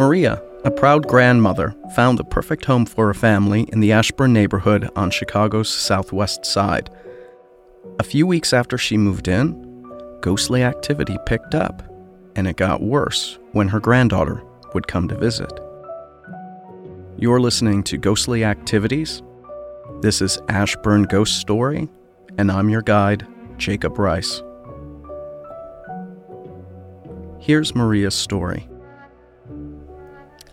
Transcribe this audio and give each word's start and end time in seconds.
Maria, 0.00 0.42
a 0.64 0.70
proud 0.70 1.06
grandmother, 1.06 1.76
found 1.94 2.18
the 2.18 2.24
perfect 2.24 2.64
home 2.64 2.86
for 2.86 3.08
her 3.08 3.12
family 3.12 3.68
in 3.70 3.80
the 3.80 3.92
Ashburn 3.92 4.32
neighborhood 4.32 4.88
on 4.96 5.10
Chicago's 5.10 5.68
southwest 5.68 6.46
side. 6.46 6.88
A 7.98 8.02
few 8.02 8.26
weeks 8.26 8.54
after 8.54 8.78
she 8.78 8.96
moved 8.96 9.28
in, 9.28 9.52
ghostly 10.22 10.64
activity 10.64 11.18
picked 11.26 11.54
up, 11.54 11.82
and 12.34 12.48
it 12.48 12.56
got 12.56 12.80
worse 12.80 13.38
when 13.52 13.68
her 13.68 13.78
granddaughter 13.78 14.42
would 14.72 14.88
come 14.88 15.06
to 15.06 15.18
visit. 15.18 15.52
You're 17.18 17.38
listening 17.38 17.82
to 17.82 17.98
Ghostly 17.98 18.42
Activities. 18.42 19.22
This 20.00 20.22
is 20.22 20.40
Ashburn 20.48 21.02
Ghost 21.02 21.36
Story, 21.36 21.90
and 22.38 22.50
I'm 22.50 22.70
your 22.70 22.80
guide, 22.80 23.26
Jacob 23.58 23.98
Rice. 23.98 24.42
Here's 27.38 27.74
Maria's 27.74 28.14
story. 28.14 28.69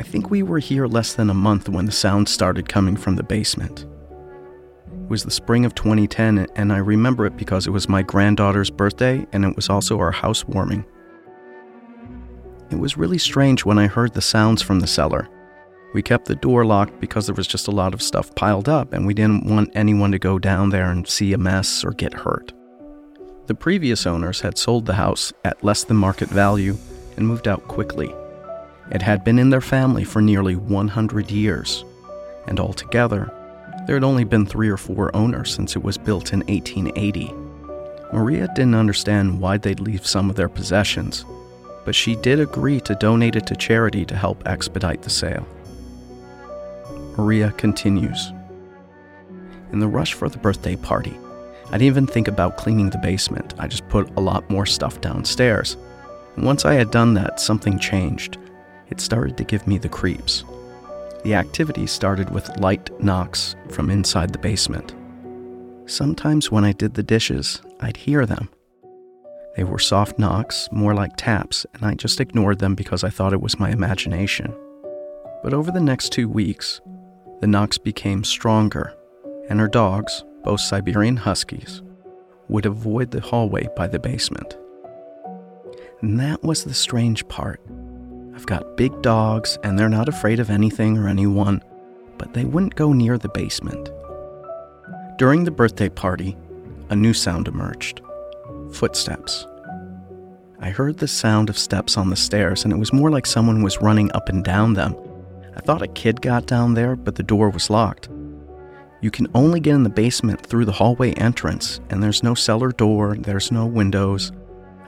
I 0.00 0.02
think 0.02 0.30
we 0.30 0.42
were 0.42 0.60
here 0.60 0.86
less 0.86 1.12
than 1.12 1.28
a 1.28 1.34
month 1.34 1.68
when 1.68 1.84
the 1.84 1.92
sound 1.92 2.26
started 2.26 2.70
coming 2.70 2.96
from 2.96 3.16
the 3.16 3.22
basement. 3.22 3.84
It 4.90 5.10
was 5.10 5.24
the 5.24 5.30
spring 5.30 5.66
of 5.66 5.74
2010, 5.74 6.46
and 6.56 6.72
I 6.72 6.78
remember 6.78 7.26
it 7.26 7.36
because 7.36 7.66
it 7.66 7.70
was 7.70 7.86
my 7.86 8.00
granddaughter's 8.00 8.70
birthday 8.70 9.26
and 9.34 9.44
it 9.44 9.54
was 9.54 9.68
also 9.68 9.98
our 9.98 10.10
housewarming. 10.10 10.86
It 12.70 12.78
was 12.78 12.96
really 12.96 13.18
strange 13.18 13.66
when 13.66 13.78
I 13.78 13.88
heard 13.88 14.14
the 14.14 14.22
sounds 14.22 14.62
from 14.62 14.80
the 14.80 14.86
cellar. 14.86 15.28
We 15.92 16.00
kept 16.00 16.24
the 16.24 16.34
door 16.34 16.64
locked 16.64 16.98
because 16.98 17.26
there 17.26 17.34
was 17.34 17.46
just 17.46 17.68
a 17.68 17.70
lot 17.70 17.92
of 17.92 18.00
stuff 18.00 18.34
piled 18.34 18.70
up, 18.70 18.94
and 18.94 19.06
we 19.06 19.12
didn't 19.12 19.44
want 19.44 19.70
anyone 19.74 20.12
to 20.12 20.18
go 20.18 20.38
down 20.38 20.70
there 20.70 20.90
and 20.90 21.06
see 21.06 21.34
a 21.34 21.38
mess 21.38 21.84
or 21.84 21.90
get 21.90 22.14
hurt. 22.14 22.54
The 23.48 23.54
previous 23.54 24.06
owners 24.06 24.40
had 24.40 24.56
sold 24.56 24.86
the 24.86 24.94
house 24.94 25.30
at 25.44 25.62
less 25.62 25.84
than 25.84 25.98
market 25.98 26.30
value 26.30 26.78
and 27.18 27.28
moved 27.28 27.46
out 27.46 27.68
quickly. 27.68 28.10
It 28.90 29.02
had 29.02 29.24
been 29.24 29.38
in 29.38 29.50
their 29.50 29.60
family 29.60 30.04
for 30.04 30.20
nearly 30.20 30.56
100 30.56 31.30
years, 31.30 31.84
and 32.46 32.58
altogether, 32.58 33.32
there 33.86 33.96
had 33.96 34.04
only 34.04 34.24
been 34.24 34.46
three 34.46 34.68
or 34.68 34.76
four 34.76 35.14
owners 35.14 35.54
since 35.54 35.76
it 35.76 35.82
was 35.82 35.96
built 35.96 36.32
in 36.32 36.40
1880. 36.40 37.32
Maria 38.12 38.48
didn't 38.54 38.74
understand 38.74 39.40
why 39.40 39.56
they'd 39.56 39.80
leave 39.80 40.06
some 40.06 40.28
of 40.28 40.36
their 40.36 40.48
possessions, 40.48 41.24
but 41.84 41.94
she 41.94 42.16
did 42.16 42.40
agree 42.40 42.80
to 42.80 42.94
donate 42.96 43.36
it 43.36 43.46
to 43.46 43.56
charity 43.56 44.04
to 44.04 44.16
help 44.16 44.46
expedite 44.46 45.02
the 45.02 45.10
sale. 45.10 45.46
Maria 47.16 47.52
continues 47.52 48.32
In 49.72 49.78
the 49.78 49.88
rush 49.88 50.14
for 50.14 50.28
the 50.28 50.38
birthday 50.38 50.76
party, 50.76 51.16
I 51.66 51.72
didn't 51.72 51.82
even 51.82 52.06
think 52.08 52.26
about 52.26 52.56
cleaning 52.56 52.90
the 52.90 52.98
basement. 52.98 53.54
I 53.58 53.68
just 53.68 53.88
put 53.88 54.10
a 54.16 54.20
lot 54.20 54.50
more 54.50 54.66
stuff 54.66 55.00
downstairs. 55.00 55.76
And 56.34 56.44
once 56.44 56.64
I 56.64 56.74
had 56.74 56.90
done 56.90 57.14
that, 57.14 57.38
something 57.38 57.78
changed. 57.78 58.38
It 58.90 59.00
started 59.00 59.36
to 59.36 59.44
give 59.44 59.66
me 59.66 59.78
the 59.78 59.88
creeps. 59.88 60.44
The 61.22 61.34
activity 61.34 61.86
started 61.86 62.30
with 62.30 62.56
light 62.58 62.90
knocks 63.02 63.54
from 63.68 63.90
inside 63.90 64.32
the 64.32 64.38
basement. 64.38 64.94
Sometimes 65.86 66.50
when 66.50 66.64
I 66.64 66.72
did 66.72 66.94
the 66.94 67.02
dishes, 67.02 67.60
I'd 67.80 67.96
hear 67.96 68.24
them. 68.24 68.48
They 69.56 69.64
were 69.64 69.78
soft 69.78 70.18
knocks, 70.18 70.68
more 70.72 70.94
like 70.94 71.16
taps, 71.16 71.66
and 71.74 71.84
I 71.84 71.94
just 71.94 72.20
ignored 72.20 72.60
them 72.60 72.74
because 72.74 73.04
I 73.04 73.10
thought 73.10 73.32
it 73.32 73.42
was 73.42 73.58
my 73.58 73.70
imagination. 73.70 74.54
But 75.42 75.52
over 75.52 75.70
the 75.70 75.80
next 75.80 76.12
two 76.12 76.28
weeks, 76.28 76.80
the 77.40 77.46
knocks 77.46 77.76
became 77.76 78.24
stronger, 78.24 78.94
and 79.48 79.58
her 79.58 79.68
dogs, 79.68 80.24
both 80.44 80.60
Siberian 80.60 81.16
Huskies, 81.16 81.82
would 82.48 82.66
avoid 82.66 83.10
the 83.10 83.20
hallway 83.20 83.68
by 83.76 83.86
the 83.86 83.98
basement. 83.98 84.56
And 86.00 86.18
that 86.20 86.42
was 86.42 86.64
the 86.64 86.74
strange 86.74 87.26
part. 87.28 87.60
I've 88.40 88.46
got 88.46 88.74
big 88.74 89.02
dogs, 89.02 89.58
and 89.62 89.78
they're 89.78 89.90
not 89.90 90.08
afraid 90.08 90.40
of 90.40 90.48
anything 90.48 90.96
or 90.96 91.08
anyone, 91.08 91.62
but 92.16 92.32
they 92.32 92.46
wouldn't 92.46 92.74
go 92.74 92.94
near 92.94 93.18
the 93.18 93.28
basement. 93.28 93.90
During 95.18 95.44
the 95.44 95.50
birthday 95.50 95.90
party, 95.90 96.38
a 96.88 96.96
new 96.96 97.12
sound 97.12 97.48
emerged 97.48 98.00
footsteps. 98.72 99.46
I 100.58 100.70
heard 100.70 100.96
the 100.96 101.06
sound 101.06 101.50
of 101.50 101.58
steps 101.58 101.98
on 101.98 102.08
the 102.08 102.16
stairs, 102.16 102.64
and 102.64 102.72
it 102.72 102.78
was 102.78 102.94
more 102.94 103.10
like 103.10 103.26
someone 103.26 103.62
was 103.62 103.82
running 103.82 104.10
up 104.12 104.30
and 104.30 104.42
down 104.42 104.72
them. 104.72 104.96
I 105.54 105.60
thought 105.60 105.82
a 105.82 105.88
kid 105.88 106.22
got 106.22 106.46
down 106.46 106.72
there, 106.72 106.96
but 106.96 107.16
the 107.16 107.22
door 107.22 107.50
was 107.50 107.68
locked. 107.68 108.08
You 109.02 109.10
can 109.10 109.26
only 109.34 109.60
get 109.60 109.74
in 109.74 109.82
the 109.82 109.90
basement 109.90 110.46
through 110.46 110.64
the 110.64 110.72
hallway 110.72 111.12
entrance, 111.12 111.78
and 111.90 112.02
there's 112.02 112.22
no 112.22 112.32
cellar 112.32 112.72
door, 112.72 113.16
there's 113.18 113.52
no 113.52 113.66
windows. 113.66 114.32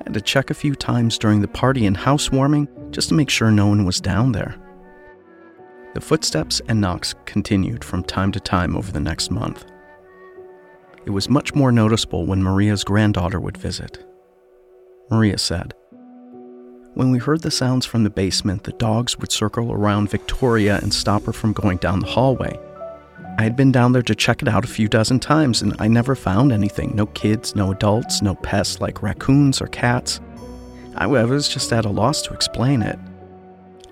I 0.01 0.05
had 0.05 0.15
to 0.15 0.23
check 0.23 0.49
a 0.49 0.55
few 0.55 0.75
times 0.75 1.19
during 1.19 1.43
the 1.43 1.49
party 1.49 1.85
and 1.85 1.99
housewarming 1.99 2.67
just 2.93 3.09
to 3.09 3.15
make 3.15 3.31
sure 3.31 3.51
no 3.51 3.67
one 3.67 3.85
was 3.85 4.01
down 4.01 4.33
there. 4.33 4.55
The 5.95 6.01
footsteps 6.01 6.61
and 6.69 6.81
knocks 6.81 7.15
continued 7.27 7.85
from 7.85 8.03
time 8.03 8.33
to 8.33 8.41
time 8.41 8.77
over 8.77 8.91
the 8.93 9.01
next 9.01 9.31
month. 9.31 9.65
It 11.05 11.11
was 11.11 11.29
much 11.29 11.55
more 11.55 11.73
noticeable 11.73 12.27
when 12.27 12.43
Maria's 12.43 12.85
granddaughter 12.85 13.41
would 13.41 13.57
visit. 13.57 14.05
Maria 15.11 15.37
said, 15.37 15.75
When 16.95 17.11
we 17.11 17.19
heard 17.19 17.43
the 17.43 17.51
sounds 17.51 17.85
from 17.85 18.05
the 18.05 18.11
basement, 18.11 18.65
the 18.65 18.73
dogs 18.73 19.19
would 19.19 19.33
circle 19.33 19.73
around 19.73 20.11
Victoria 20.11 20.79
and 20.79 20.95
stop 20.95 21.25
her 21.25 21.33
from 21.33 21.53
going 21.53 21.79
down 21.79 22.01
the 22.01 22.07
hallway. 22.07 22.59
I 23.39 23.43
had 23.43 23.57
been 23.57 23.73
down 23.73 23.93
there 23.93 24.03
to 24.03 24.15
check 24.15 24.43
it 24.43 24.49
out 24.49 24.65
a 24.65 24.69
few 24.69 24.89
dozen 24.89 25.19
times, 25.19 25.63
and 25.63 25.75
I 25.79 25.89
never 25.89 26.15
found 26.15 26.53
anything 26.53 26.95
no 26.95 27.07
kids, 27.07 27.57
no 27.57 27.73
adults, 27.73 28.23
no 28.23 28.35
pests 28.37 28.81
like 28.81 29.03
raccoons 29.03 29.61
or 29.61 29.67
cats. 29.67 30.21
I 31.11 31.25
was 31.25 31.49
just 31.49 31.73
at 31.73 31.85
a 31.85 31.91
loss 31.91 32.23
to 32.23 32.35
explain 32.35 32.83
it. 32.83 32.99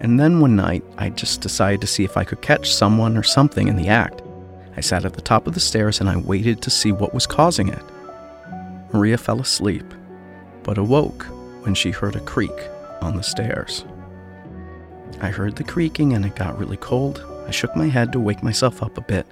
And 0.00 0.18
then 0.18 0.40
one 0.40 0.56
night, 0.56 0.82
I 0.96 1.10
just 1.10 1.40
decided 1.40 1.80
to 1.82 1.86
see 1.86 2.04
if 2.04 2.16
I 2.16 2.24
could 2.24 2.40
catch 2.40 2.72
someone 2.72 3.16
or 3.16 3.22
something 3.22 3.68
in 3.68 3.76
the 3.76 3.88
act. 3.88 4.22
I 4.76 4.80
sat 4.80 5.04
at 5.04 5.14
the 5.14 5.20
top 5.20 5.46
of 5.46 5.54
the 5.54 5.60
stairs 5.60 6.00
and 6.00 6.08
I 6.08 6.16
waited 6.16 6.62
to 6.62 6.70
see 6.70 6.92
what 6.92 7.12
was 7.12 7.26
causing 7.26 7.68
it. 7.68 7.82
Maria 8.92 9.18
fell 9.18 9.40
asleep, 9.40 9.84
but 10.62 10.78
awoke 10.78 11.24
when 11.64 11.74
she 11.74 11.90
heard 11.90 12.16
a 12.16 12.20
creak 12.20 12.68
on 13.02 13.16
the 13.16 13.22
stairs. 13.22 13.84
I 15.20 15.28
heard 15.28 15.56
the 15.56 15.64
creaking 15.64 16.14
and 16.14 16.24
it 16.24 16.34
got 16.34 16.58
really 16.58 16.78
cold, 16.78 17.24
I 17.46 17.50
shook 17.50 17.74
my 17.74 17.88
head 17.88 18.12
to 18.12 18.20
wake 18.20 18.42
myself 18.42 18.82
up 18.82 18.96
a 18.96 19.02
bit, 19.02 19.26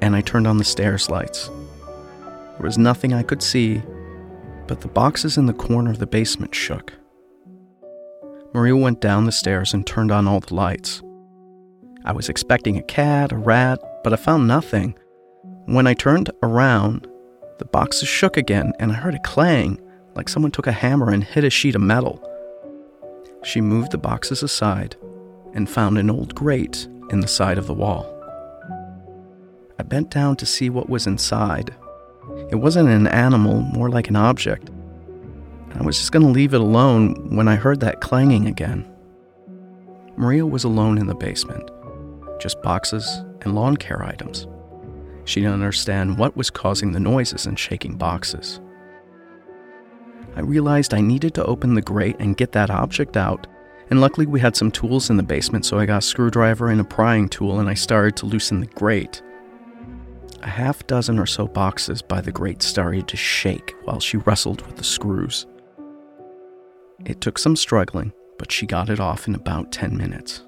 and 0.00 0.16
I 0.16 0.22
turned 0.22 0.46
on 0.46 0.56
the 0.56 0.64
stairs 0.64 1.10
lights. 1.10 1.48
There 1.48 2.64
was 2.64 2.78
nothing 2.78 3.12
I 3.12 3.22
could 3.22 3.42
see, 3.42 3.82
but 4.68 4.82
the 4.82 4.88
boxes 4.88 5.38
in 5.38 5.46
the 5.46 5.52
corner 5.52 5.90
of 5.90 5.98
the 5.98 6.06
basement 6.06 6.54
shook. 6.54 6.92
Maria 8.54 8.76
went 8.76 9.00
down 9.00 9.24
the 9.24 9.32
stairs 9.32 9.74
and 9.74 9.86
turned 9.86 10.12
on 10.12 10.28
all 10.28 10.40
the 10.40 10.54
lights. 10.54 11.02
I 12.04 12.12
was 12.12 12.28
expecting 12.28 12.76
a 12.76 12.82
cat, 12.82 13.32
a 13.32 13.36
rat, 13.36 13.80
but 14.04 14.12
I 14.12 14.16
found 14.16 14.46
nothing. 14.46 14.96
When 15.66 15.86
I 15.86 15.94
turned 15.94 16.30
around, 16.42 17.06
the 17.58 17.64
boxes 17.64 18.08
shook 18.08 18.36
again, 18.36 18.72
and 18.78 18.92
I 18.92 18.94
heard 18.94 19.14
a 19.14 19.20
clang, 19.20 19.80
like 20.14 20.28
someone 20.28 20.52
took 20.52 20.66
a 20.66 20.72
hammer 20.72 21.10
and 21.10 21.24
hit 21.24 21.44
a 21.44 21.50
sheet 21.50 21.74
of 21.74 21.82
metal. 21.82 22.22
She 23.42 23.60
moved 23.60 23.92
the 23.92 23.98
boxes 23.98 24.42
aside 24.42 24.96
and 25.54 25.68
found 25.68 25.98
an 25.98 26.10
old 26.10 26.34
grate 26.34 26.86
in 27.10 27.20
the 27.20 27.28
side 27.28 27.58
of 27.58 27.66
the 27.66 27.74
wall. 27.74 28.14
I 29.78 29.82
bent 29.82 30.10
down 30.10 30.36
to 30.36 30.46
see 30.46 30.70
what 30.70 30.88
was 30.88 31.06
inside. 31.06 31.74
It 32.50 32.56
wasn't 32.56 32.88
an 32.88 33.06
animal, 33.06 33.60
more 33.60 33.90
like 33.90 34.08
an 34.08 34.16
object. 34.16 34.70
I 35.74 35.82
was 35.82 35.98
just 35.98 36.12
going 36.12 36.24
to 36.24 36.32
leave 36.32 36.54
it 36.54 36.60
alone 36.60 37.34
when 37.34 37.48
I 37.48 37.56
heard 37.56 37.80
that 37.80 38.00
clanging 38.00 38.46
again. 38.46 38.90
Maria 40.16 40.46
was 40.46 40.64
alone 40.64 40.98
in 40.98 41.06
the 41.06 41.14
basement, 41.14 41.70
just 42.40 42.60
boxes 42.62 43.06
and 43.42 43.54
lawn 43.54 43.76
care 43.76 44.04
items. 44.04 44.46
She 45.24 45.40
didn't 45.40 45.54
understand 45.54 46.18
what 46.18 46.36
was 46.36 46.50
causing 46.50 46.92
the 46.92 47.00
noises 47.00 47.46
and 47.46 47.58
shaking 47.58 47.96
boxes. 47.96 48.60
I 50.34 50.40
realized 50.40 50.94
I 50.94 51.00
needed 51.00 51.34
to 51.34 51.44
open 51.44 51.74
the 51.74 51.82
grate 51.82 52.16
and 52.18 52.36
get 52.36 52.52
that 52.52 52.70
object 52.70 53.16
out 53.16 53.46
and 53.90 54.00
luckily, 54.00 54.26
we 54.26 54.40
had 54.40 54.56
some 54.56 54.70
tools 54.70 55.08
in 55.08 55.16
the 55.16 55.22
basement, 55.22 55.64
so 55.64 55.78
I 55.78 55.86
got 55.86 55.98
a 55.98 56.02
screwdriver 56.02 56.68
and 56.68 56.80
a 56.80 56.84
prying 56.84 57.28
tool 57.28 57.60
and 57.60 57.68
I 57.68 57.74
started 57.74 58.16
to 58.16 58.26
loosen 58.26 58.60
the 58.60 58.66
grate. 58.66 59.22
A 60.42 60.48
half 60.48 60.86
dozen 60.86 61.18
or 61.18 61.26
so 61.26 61.46
boxes 61.46 62.02
by 62.02 62.20
the 62.20 62.32
grate 62.32 62.62
started 62.62 63.08
to 63.08 63.16
shake 63.16 63.74
while 63.84 64.00
she 64.00 64.16
wrestled 64.18 64.64
with 64.66 64.76
the 64.76 64.84
screws. 64.84 65.46
It 67.04 67.20
took 67.20 67.38
some 67.38 67.56
struggling, 67.56 68.12
but 68.38 68.52
she 68.52 68.66
got 68.66 68.90
it 68.90 69.00
off 69.00 69.26
in 69.26 69.34
about 69.34 69.72
10 69.72 69.96
minutes. 69.96 70.44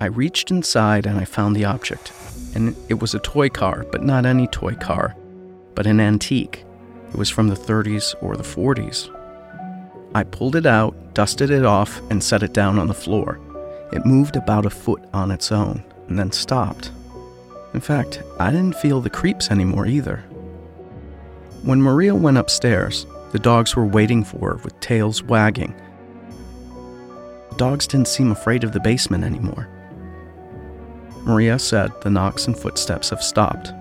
I 0.00 0.06
reached 0.06 0.50
inside 0.50 1.06
and 1.06 1.18
I 1.18 1.24
found 1.24 1.54
the 1.54 1.64
object, 1.64 2.12
and 2.54 2.76
it 2.88 3.00
was 3.00 3.14
a 3.14 3.20
toy 3.20 3.48
car, 3.48 3.86
but 3.92 4.02
not 4.02 4.26
any 4.26 4.46
toy 4.48 4.74
car, 4.74 5.16
but 5.74 5.86
an 5.86 6.00
antique. 6.00 6.64
It 7.10 7.16
was 7.16 7.30
from 7.30 7.48
the 7.48 7.54
30s 7.54 8.14
or 8.20 8.36
the 8.36 8.42
40s, 8.42 9.10
I 10.16 10.24
pulled 10.24 10.56
it 10.56 10.64
out, 10.64 11.12
dusted 11.12 11.50
it 11.50 11.66
off, 11.66 12.00
and 12.10 12.24
set 12.24 12.42
it 12.42 12.54
down 12.54 12.78
on 12.78 12.86
the 12.86 12.94
floor. 12.94 13.38
It 13.92 14.06
moved 14.06 14.36
about 14.36 14.64
a 14.64 14.70
foot 14.70 15.04
on 15.12 15.30
its 15.30 15.52
own, 15.52 15.84
and 16.08 16.18
then 16.18 16.32
stopped. 16.32 16.90
In 17.76 17.82
fact, 17.82 18.22
I 18.40 18.50
didn't 18.50 18.76
feel 18.76 19.02
the 19.02 19.10
creeps 19.10 19.50
anymore 19.50 19.84
either. 19.86 20.24
When 21.62 21.82
Maria 21.82 22.14
went 22.14 22.38
upstairs, 22.38 23.06
the 23.32 23.38
dogs 23.38 23.76
were 23.76 23.84
waiting 23.84 24.24
for 24.24 24.52
her 24.52 24.56
with 24.64 24.80
tails 24.80 25.22
wagging. 25.22 25.74
dogs 27.58 27.86
didn't 27.86 28.08
seem 28.08 28.32
afraid 28.32 28.64
of 28.64 28.72
the 28.72 28.80
basement 28.80 29.24
anymore. 29.24 29.68
Maria 31.24 31.58
said 31.58 31.90
the 32.00 32.08
knocks 32.08 32.46
and 32.46 32.56
footsteps 32.56 33.10
have 33.10 33.22
stopped. 33.22 33.74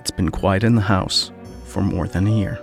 It's 0.00 0.10
been 0.10 0.30
quiet 0.30 0.64
in 0.64 0.74
the 0.74 0.80
house 0.80 1.30
for 1.66 1.82
more 1.82 2.08
than 2.08 2.26
a 2.26 2.36
year. 2.36 2.58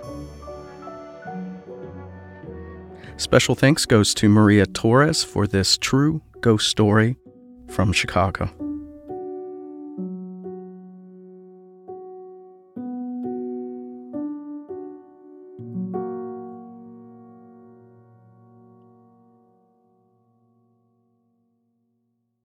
Special 3.16 3.54
thanks 3.54 3.86
goes 3.86 4.12
to 4.16 4.28
Maria 4.28 4.66
Torres 4.66 5.24
for 5.24 5.46
this 5.46 5.78
true 5.78 6.20
ghost 6.42 6.68
story 6.68 7.16
from 7.68 7.90
Chicago. 7.90 8.67